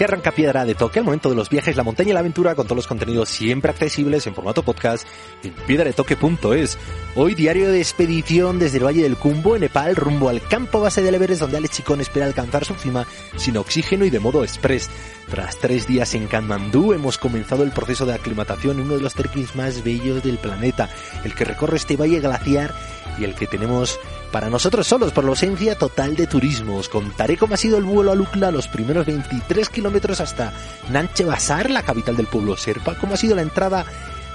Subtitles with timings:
[0.00, 2.54] Aquí arranca Piedra de Toque, el momento de los viajes, la montaña y la aventura,
[2.54, 5.06] con todos los contenidos siempre accesibles en formato podcast
[5.42, 6.78] en piedradetoque.es.
[7.16, 11.02] Hoy diario de expedición desde el Valle del Cumbo, en Nepal, rumbo al campo base
[11.02, 14.88] del Everest, donde Alex Chicón espera alcanzar su cima sin oxígeno y de modo express.
[15.28, 19.12] Tras tres días en Katmandú, hemos comenzado el proceso de aclimatación en uno de los
[19.12, 20.88] trekkings más bellos del planeta,
[21.24, 22.74] el que recorre este valle glaciar
[23.18, 23.98] y el que tenemos
[24.32, 26.76] para nosotros solos por la ausencia total de turismo.
[26.76, 30.52] Os contaré cómo ha sido el vuelo a Lukla los primeros 23 kilómetros hasta
[30.90, 33.84] Nanche Bazar, la capital del pueblo serpa, cómo ha sido la entrada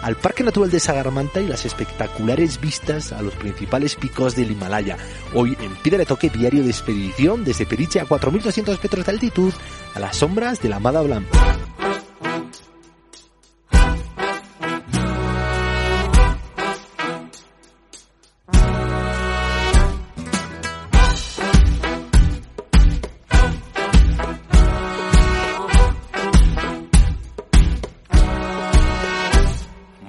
[0.01, 4.97] al Parque Natural de Sagarmanta y las espectaculares vistas a los principales picos del Himalaya.
[5.33, 9.53] Hoy en Piedra de Toque Diario de Expedición desde Periche a 4.200 metros de altitud
[9.95, 11.74] a las sombras de la Mada Blanca.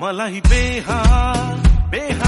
[0.06, 0.98] मलाही बेहा
[1.92, 2.25] बेहा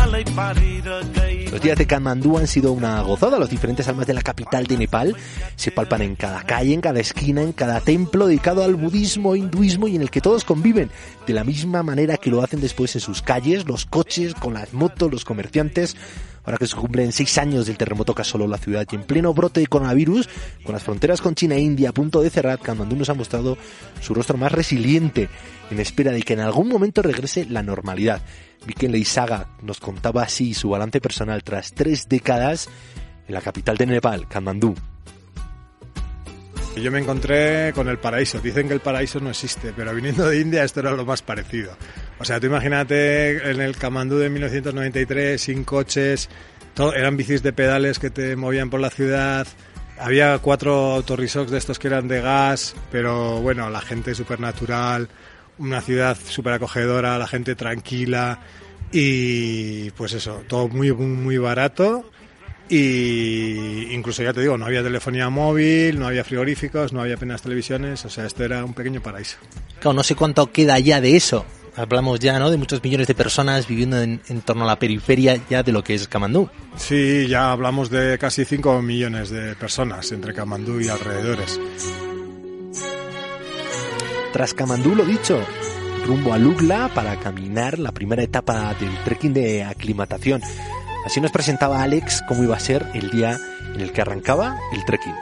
[1.52, 3.38] Los días de Katmandú han sido una gozada.
[3.38, 5.16] Los diferentes almas de la capital de Nepal
[5.54, 9.87] se palpan en cada calle, en cada esquina, en cada templo dedicado al budismo, hinduismo
[9.87, 10.91] y en el que todos conviven
[11.26, 14.72] de la misma manera que lo hacen después en sus calles, los coches, con las
[14.72, 15.97] motos, los comerciantes.
[16.44, 19.34] Ahora que se cumplen seis años del terremoto que asoló la ciudad y en pleno
[19.34, 20.28] brote de coronavirus,
[20.65, 23.56] con las fronteras con China e India a punto de cerrar, Katmandú nos ha mostrado
[24.00, 25.28] su rostro más resiliente
[25.71, 28.22] en espera de que en algún momento regrese la normalidad.
[28.66, 32.69] Viken Leisaga nos contaba así su balance personal tras tres décadas
[33.26, 34.74] en la capital de Nepal, Katmandú.
[36.76, 38.38] Yo me encontré con el paraíso.
[38.38, 41.76] Dicen que el paraíso no existe, pero viniendo de India esto era lo más parecido.
[42.18, 46.28] O sea, tú imagínate en el Kamandú de 1993, sin coches,
[46.74, 49.47] todo, eran bicis de pedales que te movían por la ciudad.
[49.98, 55.08] Había cuatro autorrisocs de estos que eran de gas, pero bueno, la gente súper natural,
[55.58, 58.41] una ciudad súper acogedora, la gente tranquila
[58.92, 62.10] y pues eso, todo muy, muy, muy barato
[62.69, 67.42] y incluso ya te digo, no había telefonía móvil, no había frigoríficos, no había apenas
[67.42, 69.38] televisiones, o sea, esto era un pequeño paraíso.
[69.80, 71.47] Claro, no sé cuánto queda ya de eso.
[71.76, 72.50] Hablamos ya, ¿no?
[72.50, 75.84] De muchos millones de personas viviendo en, en torno a la periferia ya de lo
[75.84, 76.50] que es Kamandú.
[76.76, 81.60] Sí, ya hablamos de casi 5 millones de personas entre Kamandú y alrededores.
[84.33, 85.41] Tras Kamandú, lo dicho,
[86.06, 90.43] rumbo a Lugla para caminar la primera etapa del trekking de aclimatación.
[91.06, 93.39] Así nos presentaba Alex cómo iba a ser el día
[93.75, 95.15] en el que arrancaba el trekking.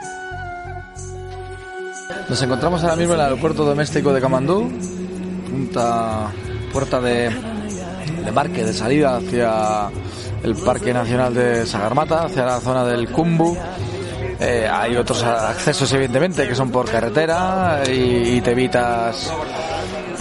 [2.29, 4.69] Nos encontramos ahora mismo en el aeropuerto doméstico de Kamandú,
[5.49, 6.31] punta,
[6.73, 9.89] puerta de, de embarque, de salida hacia
[10.43, 13.57] el Parque Nacional de Sagarmata, hacia la zona del Kumbu.
[14.39, 19.33] Eh, hay otros accesos, evidentemente, que son por carretera y, te evitas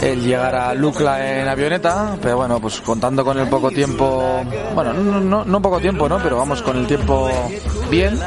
[0.01, 4.43] el llegar a Lucla en avioneta, pero bueno, pues contando con el poco tiempo,
[4.75, 6.19] bueno, no, no, no poco tiempo, ¿no?
[6.23, 7.31] Pero vamos con el tiempo
[7.91, 8.19] bien,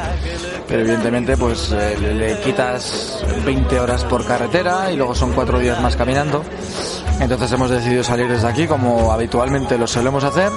[0.68, 5.58] pero evidentemente pues eh, le, le quitas 20 horas por carretera y luego son cuatro
[5.58, 6.42] días más caminando.
[7.20, 10.50] Entonces hemos decidido salir desde aquí como habitualmente lo solemos hacer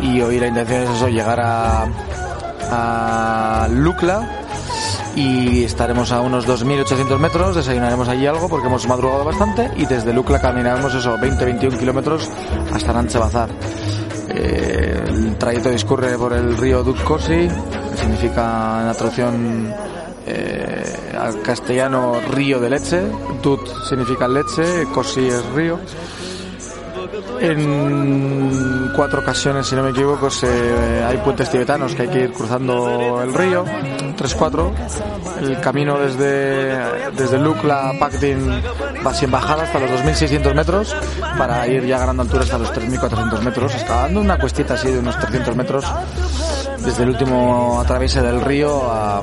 [0.00, 1.86] y hoy la intención es eso, llegar a,
[2.70, 4.41] a Lucla
[5.14, 10.12] y estaremos a unos 2.800 metros, desayunaremos allí algo porque hemos madrugado bastante y desde
[10.12, 12.30] Lucla caminaremos eso 20-21 kilómetros
[12.72, 13.50] hasta Nanche Bazar.
[14.28, 19.74] Eh, el trayecto discurre por el río Dukkosi, que significa en la traducción
[20.26, 23.02] eh, al castellano río de leche,
[23.42, 25.78] Dut significa leche, Kosi es río.
[27.40, 30.46] En cuatro ocasiones, si no me equivoco, se,
[31.04, 33.64] hay puentes tibetanos que hay que ir cruzando el río.
[34.22, 34.72] Entonces 3-4.
[35.40, 36.76] El camino desde,
[37.12, 38.62] desde Lucla, Pactin,
[39.04, 40.96] va sin bajada hasta los 2.600 metros
[41.36, 43.74] para ir ya ganando altura hasta los 3.400 metros.
[43.74, 45.84] Está dando una cuestita así de unos 300 metros
[46.78, 49.22] desde el último atraviese del río a,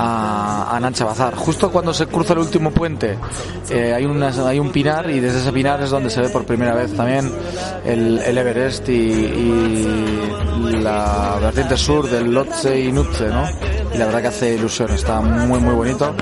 [0.00, 1.34] a, a Nancha Bazar.
[1.34, 3.18] Justo cuando se cruza el último puente
[3.68, 6.44] eh, hay, una, hay un pinar y desde ese pinar es donde se ve por
[6.44, 7.30] primera vez también
[7.84, 13.44] el, el Everest y, y la vertiente sur del Lhotse y Nutse, ¿no?
[13.92, 16.14] Y la verdad que hace ilusión, está muy muy bonito.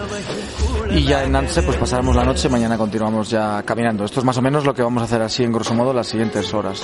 [0.90, 4.04] Y ya en Nanse pues pasaremos la noche, mañana continuamos ya caminando.
[4.04, 6.06] Esto es más o menos lo que vamos a hacer así en grosso modo las
[6.08, 6.82] siguientes horas.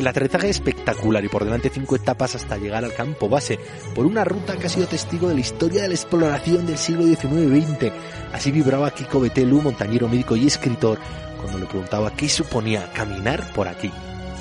[0.00, 3.58] El aterrizaje es espectacular y por delante cinco etapas hasta llegar al campo base,
[3.94, 7.02] por una ruta que ha sido testigo de la historia de la exploración del siglo
[7.02, 7.92] XIX-XX.
[8.32, 10.98] Así vibraba Kiko Betelu, montañero médico y escritor,
[11.36, 13.92] cuando le preguntaba qué suponía caminar por aquí.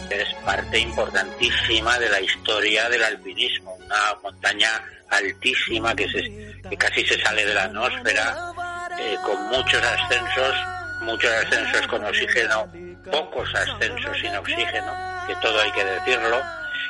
[0.10, 4.70] Es parte importantísima de la historia del alpinismo, una montaña
[5.10, 8.54] altísima que, se, que casi se sale de la atmósfera,
[8.98, 10.56] eh, con muchos ascensos,
[11.02, 12.72] muchos ascensos con oxígeno,
[13.12, 14.94] pocos ascensos sin oxígeno,
[15.28, 16.38] que todo hay que decirlo,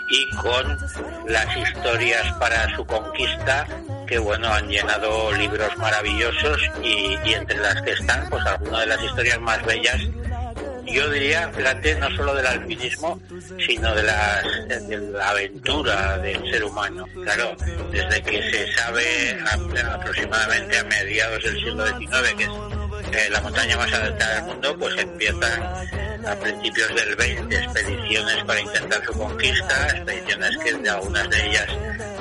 [0.09, 0.77] y con
[1.27, 3.67] las historias para su conquista
[4.07, 9.03] que bueno han llenado libros maravillosos y, entre las que están pues algunas de las
[9.03, 10.01] historias más bellas
[10.91, 13.21] yo diría, fíjate, no solo del alpinismo,
[13.65, 14.43] sino de, las,
[14.87, 17.05] de la aventura del ser humano.
[17.23, 17.55] Claro,
[17.91, 19.39] desde que se sabe
[19.93, 22.49] aproximadamente a mediados del siglo XIX que es
[23.11, 25.63] eh, la montaña más alta del mundo, pues empiezan
[26.25, 31.67] a principios del 20 expediciones para intentar su conquista, expediciones que de algunas de ellas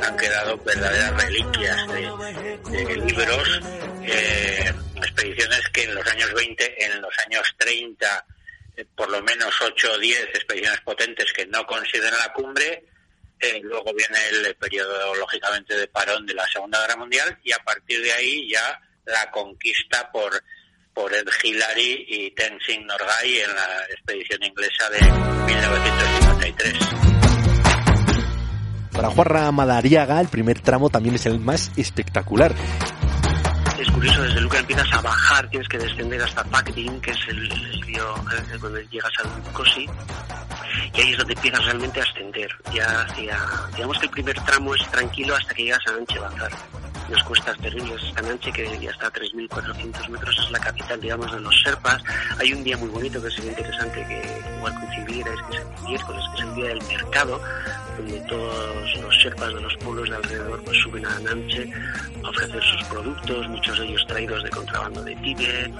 [0.02, 3.60] han quedado verdaderas reliquias de, libros,
[4.04, 8.26] eh, expediciones que en los años 20, en los años 30,
[8.76, 12.84] eh, por lo menos 8 o 10 expediciones potentes que no consideran la cumbre,
[13.40, 17.58] eh, luego viene el periodo, lógicamente, de parón de la Segunda Guerra Mundial y a
[17.58, 20.42] partir de ahí ya la conquista por,
[20.98, 25.00] por Ed Hillary y Tenzing Norgay en la expedición inglesa de
[25.46, 26.78] 1953.
[28.90, 32.52] Para Juarra Madariaga, el primer tramo también es el más espectacular.
[33.78, 37.44] Es curioso, desde Luca empiezas a bajar, tienes que descender hasta Pacdin, que es el,
[37.44, 39.86] el río eh, cuando llegas al Cosi,
[40.94, 42.50] y ahí es donde empiezas realmente a ascender.
[42.74, 43.38] Ya hacia,
[43.76, 46.50] digamos que el primer tramo es tranquilo hasta que llegas a Anche Bazar.
[47.08, 51.32] Unas cuestas terribles hasta Nanche, que ya está a 3.400 metros, es la capital, digamos,
[51.32, 52.02] de los Serpas.
[52.38, 55.88] Hay un día muy bonito que sería interesante que igual coincidiera, es que es el
[55.88, 57.40] miércoles, que es el día del mercado,
[57.96, 61.72] donde todos los Serpas de los pueblos de alrededor pues suben a Nanche
[62.22, 65.72] a ofrecer sus productos, muchos de ellos traídos de contrabando de Tíbet,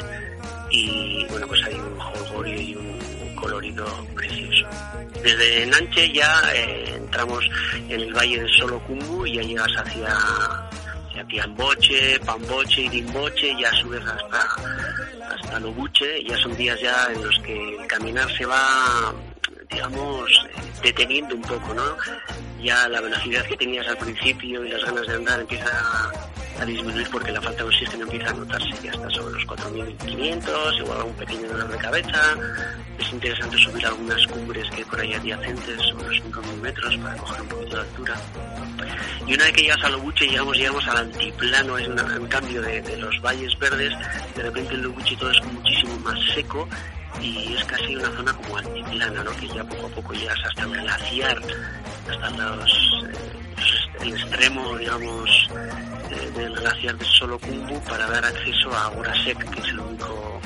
[0.70, 4.66] y bueno, pues hay un jolgorio y un colorido precioso.
[5.22, 7.44] Desde Nanche ya eh, entramos
[7.88, 10.14] en el valle de Solocumbu y ya llegas hacia,
[11.18, 17.22] hacia Tiamboche, Pamboche y Dimboche, ya subes hasta, hasta Lobuche, ya son días ya en
[17.24, 19.14] los que el caminar se va
[19.70, 20.48] digamos,
[20.82, 21.96] deteniendo un poco, ¿no?
[22.62, 26.64] Ya la velocidad que tenías al principio y las ganas de andar empieza a, a
[26.64, 31.02] disminuir porque la falta de oxígeno empieza a notarse, ya está sobre los 4.500, igual
[31.02, 32.36] un pequeño dolor de cabeza.
[32.98, 37.16] Es interesante subir algunas cumbres que hay por ahí adyacentes, sobre los 5.000 metros, para
[37.16, 38.14] coger un poquito de altura.
[39.26, 42.62] Y una vez que llegas a Lobuche, llegamos, llegamos al altiplano, es una- un cambio
[42.62, 43.92] de, de los valles verdes,
[44.36, 46.68] de repente en Lobuche todo es muchísimo más seco
[47.20, 49.30] y es casi una zona como altiplana, ¿no?
[49.32, 51.38] que ya poco a poco llegas hasta el glaciar,
[52.10, 55.48] hasta los, eh, el extremo, digamos,
[56.10, 60.40] eh, del glaciar de Solocumbu para dar acceso a Urasek, que es el único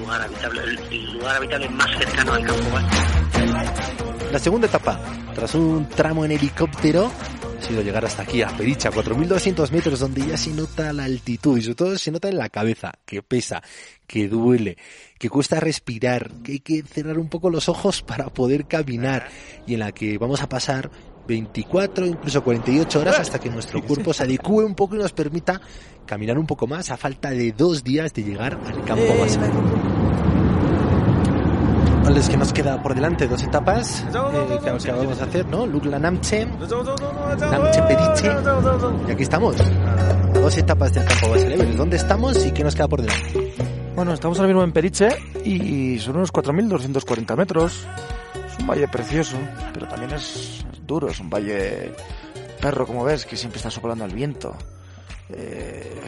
[0.00, 2.78] lugar habitable, el, el lugar habitable más cercano al campo.
[4.32, 4.98] La segunda etapa,
[5.34, 7.12] tras un tramo en helicóptero,
[7.64, 11.62] sido llegar hasta aquí, a Pericha, 4.200 metros, donde ya se nota la altitud y
[11.62, 13.62] sobre todo se nota en la cabeza, que pesa,
[14.06, 14.76] que duele,
[15.18, 19.28] que cuesta respirar, que hay que cerrar un poco los ojos para poder caminar
[19.66, 20.90] y en la que vamos a pasar
[21.26, 25.60] 24, incluso 48 horas hasta que nuestro cuerpo se adecue un poco y nos permita
[26.04, 29.38] caminar un poco más a falta de dos días de llegar al campo base.
[32.04, 35.66] Vale, es que nos queda por delante dos etapas eh, que acabamos de hacer, ¿no?
[35.66, 38.30] Lukla Namche, Namche Periche,
[39.08, 39.56] y aquí estamos.
[40.34, 41.78] Dos etapas del campo base del Everest.
[41.78, 43.54] ¿Dónde estamos y qué nos queda por delante?
[43.96, 45.08] Bueno, estamos ahora mismo en Periche
[45.46, 47.86] y son unos 4.240 metros.
[48.52, 49.38] Es un valle precioso,
[49.72, 51.94] pero también es, es duro, es un valle
[52.60, 54.54] perro, como ves, que siempre está soplando al viento.
[55.30, 56.02] Eh,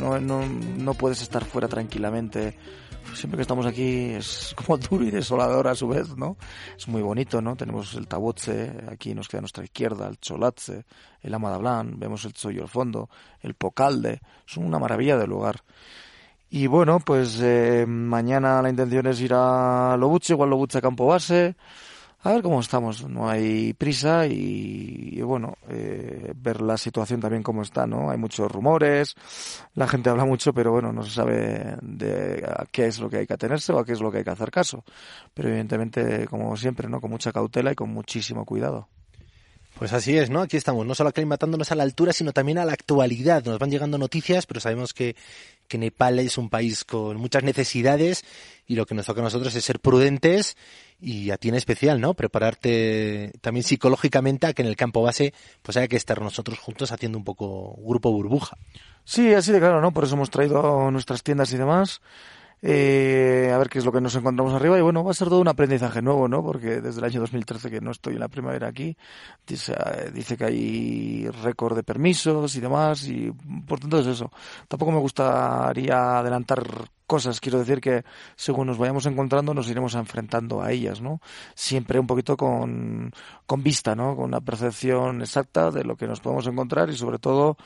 [0.00, 2.56] no, no, no puedes estar fuera tranquilamente
[3.14, 6.36] siempre que estamos aquí es como duro y desolador a su vez, ¿no?
[6.76, 7.56] Es muy bonito, ¿no?
[7.56, 10.84] Tenemos el Tabotze, aquí nos queda a nuestra izquierda, el Cholatze,
[11.22, 13.08] el Amadablan, vemos el Choyo al fondo,
[13.40, 15.62] el Pocalde, son una maravilla de lugar.
[16.48, 21.06] Y bueno, pues eh, mañana la intención es ir a Lobuche, igual Lobuche a campo
[21.06, 21.56] base,
[22.20, 23.08] a ver cómo estamos.
[23.08, 28.10] No hay prisa y, bueno, eh, ver la situación también cómo está, ¿no?
[28.10, 29.14] Hay muchos rumores,
[29.74, 33.18] la gente habla mucho, pero bueno, no se sabe de a qué es lo que
[33.18, 34.84] hay que atenerse o a qué es lo que hay que hacer caso.
[35.34, 37.00] Pero evidentemente, como siempre, ¿no?
[37.00, 38.88] Con mucha cautela y con muchísimo cuidado.
[39.78, 40.40] Pues así es, ¿no?
[40.40, 43.44] Aquí estamos, no solo aclimatándonos a la altura, sino también a la actualidad.
[43.44, 45.16] Nos van llegando noticias, pero sabemos que,
[45.68, 48.24] que Nepal es un país con muchas necesidades
[48.66, 50.56] y lo que nos toca a nosotros es ser prudentes
[50.98, 52.14] y a ti en especial, ¿no?
[52.14, 56.90] Prepararte también psicológicamente a que en el campo base pues haya que estar nosotros juntos
[56.90, 58.56] haciendo un poco grupo burbuja.
[59.04, 59.92] Sí, así de claro, ¿no?
[59.92, 62.00] Por eso hemos traído nuestras tiendas y demás
[62.62, 64.78] eh, a ver qué es lo que nos encontramos arriba.
[64.78, 66.42] Y bueno, va a ser todo un aprendizaje nuevo, ¿no?
[66.42, 68.96] Porque desde el año 2013 que no estoy en la primavera aquí,
[69.46, 69.74] dice,
[70.12, 73.32] dice que hay récord de permisos y demás, y
[73.66, 74.30] por tanto es eso.
[74.68, 76.64] Tampoco me gustaría adelantar
[77.06, 77.40] cosas.
[77.40, 81.20] Quiero decir que según nos vayamos encontrando nos iremos enfrentando a ellas, ¿no?
[81.54, 83.12] Siempre un poquito con,
[83.46, 84.16] con vista, ¿no?
[84.16, 87.56] Con una percepción exacta de lo que nos podemos encontrar y sobre todo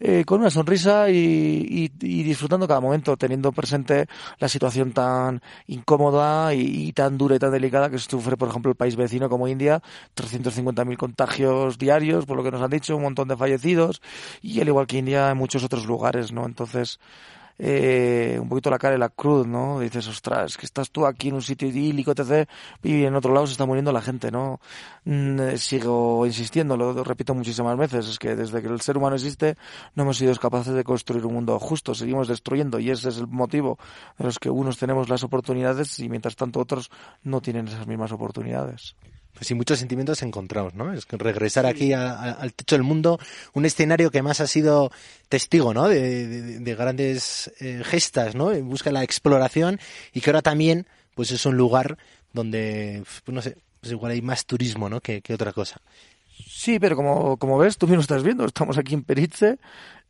[0.00, 4.06] eh, con una sonrisa y, disfrutando cada momento, teniendo presente
[4.38, 8.76] la situación tan incómoda y, tan dura y tan delicada que sufre, por ejemplo, el
[8.76, 9.82] país vecino como India,
[10.16, 14.02] 350.000 contagios diarios, por lo que nos han dicho, un montón de fallecidos,
[14.42, 16.46] y al igual que India en muchos otros lugares, ¿no?
[16.46, 16.98] Entonces,
[17.58, 19.80] eh, un poquito la cara de la cruz, ¿no?
[19.80, 22.48] Dices, ostras, que estás tú aquí en un sitio idílico, etc.,
[22.82, 24.60] y en otro lado se está muriendo la gente, ¿no?
[25.04, 29.16] Mm, eh, sigo insistiendo, lo repito muchísimas veces, es que desde que el ser humano
[29.16, 29.56] existe
[29.94, 33.28] no hemos sido capaces de construir un mundo justo, seguimos destruyendo y ese es el
[33.28, 33.78] motivo
[34.18, 36.90] de los que unos tenemos las oportunidades y mientras tanto otros
[37.22, 38.96] no tienen esas mismas oportunidades
[39.34, 40.92] pues sí, muchos sentimientos encontrados, ¿no?
[40.92, 43.18] Es que regresar aquí al techo del mundo,
[43.52, 44.92] un escenario que más ha sido
[45.28, 45.88] testigo, ¿no?
[45.88, 48.52] De, grandes eh, gestas, ¿no?
[48.52, 49.80] En busca de la exploración
[50.12, 51.98] y que ahora también, pues es un lugar
[52.32, 55.00] donde, pues no sé, pues igual hay más turismo, ¿no?
[55.00, 55.80] Que, otra cosa.
[56.36, 59.58] Sí, pero como, como ves, tú mismo estás viendo, estamos aquí en Peritze,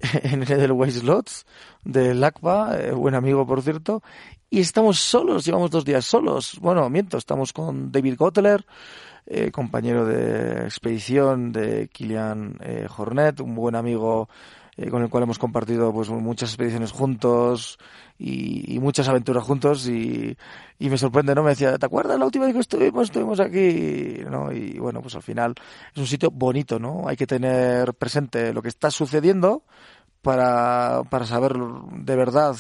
[0.23, 1.47] en el Edelweiss Lots,
[1.85, 4.03] del ACPA, eh, buen amigo por cierto,
[4.51, 6.59] y estamos solos, llevamos dos días solos.
[6.61, 8.65] Bueno, miento, estamos con David Gotler,
[9.27, 14.29] eh, compañero de expedición de Kilian eh, Hornet, un buen amigo
[14.77, 17.79] eh, con el cual hemos compartido pues muchas expediciones juntos
[18.19, 20.37] y, muchas aventuras juntos y,
[20.79, 21.43] me sorprende, ¿no?
[21.43, 23.05] Me decía, ¿te acuerdas la última vez que estuvimos?
[23.05, 24.53] Estuvimos aquí, ¿no?
[24.53, 25.55] Y bueno, pues al final
[25.93, 27.09] es un sitio bonito, ¿no?
[27.09, 29.63] Hay que tener presente lo que está sucediendo
[30.23, 32.57] para, para saber de verdad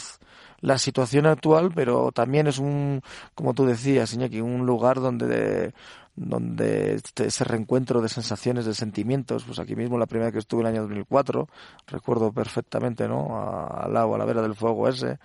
[0.65, 3.03] la situación actual, pero también es un,
[3.35, 5.75] como tú decías, Iñaki, un lugar donde
[6.17, 10.61] donde este, ese reencuentro de sensaciones, de sentimientos, pues aquí mismo la primera que estuve
[10.63, 11.49] en el año 2004,
[11.89, 13.37] recuerdo perfectamente, ¿no?
[13.37, 15.19] Al lado, a la vera del fuego ese,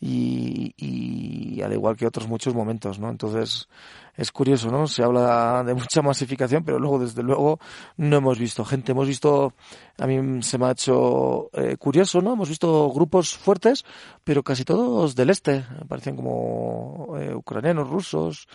[0.00, 3.08] y, y al igual que otros muchos momentos, ¿no?
[3.08, 3.68] Entonces,
[4.16, 4.86] es curioso, ¿no?
[4.86, 7.58] Se habla de mucha masificación, pero luego, desde luego,
[7.96, 9.54] no hemos visto gente, hemos visto,
[9.98, 12.34] a mí se me ha hecho eh, curioso, ¿no?
[12.34, 13.84] Hemos visto grupos fuertes,
[14.24, 18.48] pero casi todos del este, parecían como eh, ucranianos, rusos,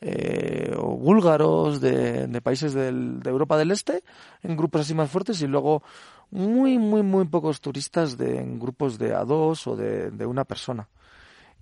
[0.00, 4.02] eh, o búlgaros de, países del, de Europa del Este
[4.42, 5.82] en grupos así más fuertes y luego
[6.30, 10.44] muy, muy, muy pocos turistas de, en grupos de a dos o de, de una
[10.44, 10.88] persona.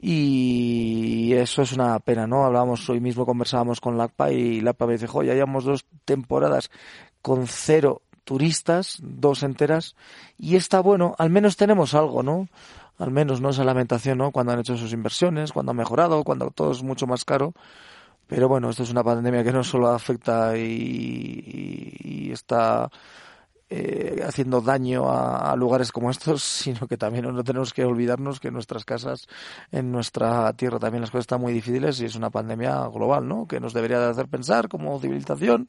[0.00, 2.44] Y eso es una pena, ¿no?
[2.44, 6.70] Hablábamos, hoy mismo conversábamos con LACPA y LACPA me dice, ya llevamos dos temporadas
[7.20, 9.96] con cero turistas, dos enteras,
[10.36, 12.46] y está bueno, al menos tenemos algo, ¿no?
[12.98, 13.50] Al menos, ¿no?
[13.50, 14.30] Esa lamentación, ¿no?
[14.30, 17.54] Cuando han hecho sus inversiones, cuando han mejorado, cuando todo es mucho más caro,
[18.28, 22.90] pero bueno, esto es una pandemia que no solo afecta y, está
[23.70, 28.48] eh, haciendo daño a, lugares como estos, sino que también no tenemos que olvidarnos que
[28.48, 29.28] en nuestras casas,
[29.72, 33.48] en nuestra tierra también las cosas están muy difíciles y es una pandemia global, ¿no?
[33.48, 35.68] Que nos debería de hacer pensar como civilización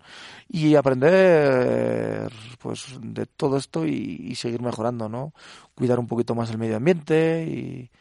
[0.50, 5.34] y aprender, pues, de todo esto y, seguir mejorando, ¿no?
[5.76, 7.92] Cuidar un poquito más el medio ambiente y,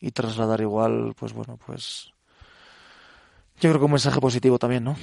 [0.00, 2.15] y trasladar igual, pues bueno, pues
[3.60, 4.96] yo creo que un mensaje positivo también, ¿no?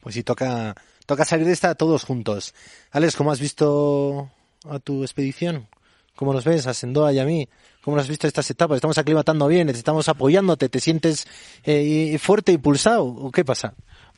[0.00, 2.54] Pues sí, toca, toca salir de esta todos juntos.
[2.92, 4.30] Alex, ¿cómo has visto
[4.68, 5.68] a tu expedición?
[6.14, 7.48] ¿Cómo nos ves a Sendoa y a mí?
[7.82, 8.76] ¿Cómo has visto estas etapas?
[8.76, 9.68] ¿Estamos aclimatando bien?
[9.68, 10.68] ¿Estamos apoyándote?
[10.68, 11.26] ¿Te sientes
[11.64, 13.04] eh, fuerte y pulsado?
[13.04, 13.74] ¿O qué pasa?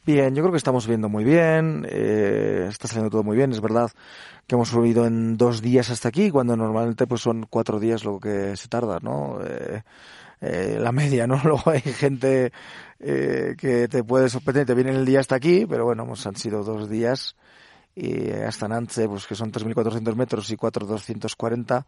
[0.06, 3.60] Bien, yo creo que estamos viendo muy bien, eh, está saliendo todo muy bien, es
[3.60, 3.90] verdad
[4.46, 8.18] que hemos subido en dos días hasta aquí, cuando normalmente pues son cuatro días lo
[8.18, 9.38] que se tarda, ¿no?
[9.44, 9.82] Eh,
[10.40, 11.40] eh, la media, ¿no?
[11.44, 12.52] Luego hay gente
[13.00, 16.36] eh, que te puede sorprender, te viene el día hasta aquí, pero bueno, pues han
[16.36, 17.36] sido dos días
[17.94, 21.84] y hasta Nantes, pues que son 3.400 metros y 4.240.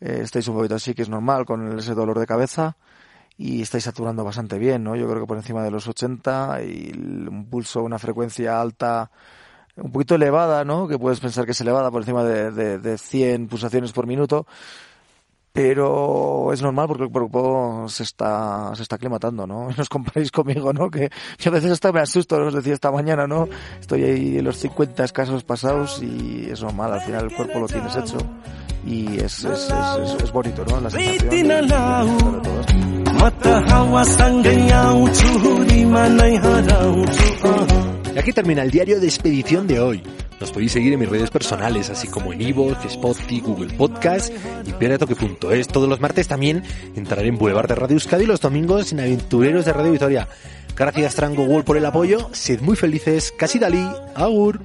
[0.00, 2.76] Eh, estáis un poquito así, que es normal, con ese dolor de cabeza
[3.36, 4.96] y estáis saturando bastante bien, ¿no?
[4.96, 6.92] Yo creo que por encima de los 80 y
[7.28, 9.10] un pulso, una frecuencia alta
[9.76, 10.88] un poquito elevada, ¿no?
[10.88, 14.46] Que puedes pensar que es elevada por encima de, de, de 100 pulsaciones por minuto,
[15.52, 19.68] pero es normal porque el cuerpo se está, se está aclimatando, ¿no?
[19.76, 20.90] No os comparéis conmigo, ¿no?
[20.90, 23.48] Que yo a veces hasta me asusto, os decía esta mañana, ¿no?
[23.80, 27.66] Estoy ahí en los 50 escasos pasados y es normal, al final el cuerpo lo
[27.66, 28.18] tienes hecho
[28.86, 30.80] y es, es, es, es bonito, ¿no?
[30.80, 31.64] La sensación de, de,
[32.04, 32.18] de esto.
[38.14, 40.02] Y aquí termina el diario de expedición de hoy.
[40.40, 44.32] Nos podéis seguir en mis redes personales, así como en Evox, Spotify, Google Podcast
[44.64, 45.68] y piedatoque.es.
[45.68, 46.62] Todos los martes también
[46.94, 50.28] entraré en Boulevard de Radio Euskadi y los domingos en Aventureros de Radio Victoria.
[50.76, 52.30] Gracias Trango World por el apoyo.
[52.32, 53.34] Sed muy felices.
[53.36, 53.84] Casi Dalí.
[54.14, 54.60] Agur.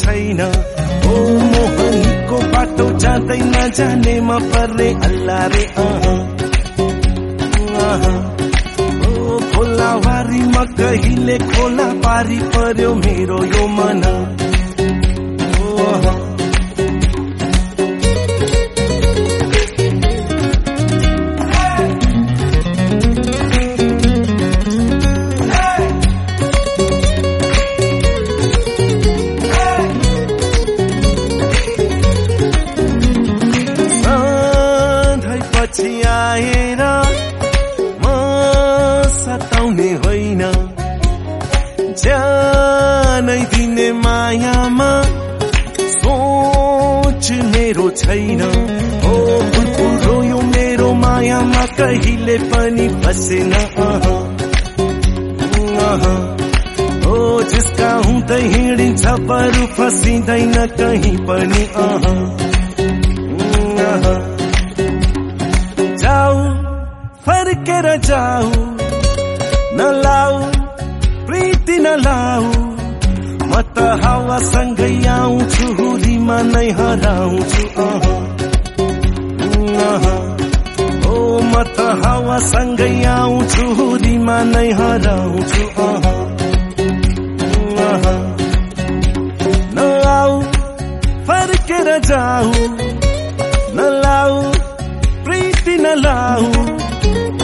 [0.00, 1.14] छैन। ओ
[1.52, 5.64] मोहनीको बाटो जाँदै नजानेमा पर्ने अल्लाह रे
[9.06, 14.02] ओ खोलावारीमा कहिले खोला पारी पर्यो मेरो यो मन।
[15.82, 16.31] आएर
[59.52, 61.62] बरु फसिँदैन कहीँ पनि
[66.02, 66.38] जाऊ
[67.26, 68.50] फर्केर जाऊ।
[69.78, 70.38] नलाऊ
[71.26, 72.50] प्रीति नलाऊ
[73.50, 77.62] म त हावासँगै आउँछु हुरीमा नै हराउँछु
[81.12, 81.16] ओ
[81.52, 86.31] म त हावासँगै आउँछु हुरीमा नै हराउँछु
[91.92, 92.52] फर्केर जाऊ
[93.76, 94.36] नलाऊ
[95.24, 96.46] प्रीति नलाऊ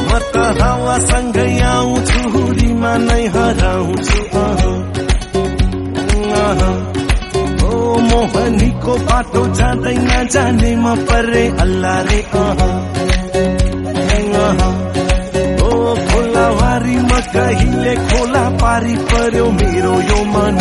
[0.08, 4.18] म त हावासँगै आउँछु हुरीमा नै हराउँछु।
[7.68, 7.72] ओ
[8.08, 12.20] मोहनीको बाटो जाँदै नजाने म परे अल्लाह रे
[15.68, 15.70] ओ
[16.08, 20.60] खोलावारीमा कहिले खोला पारी पर्यो मेरो यो मन।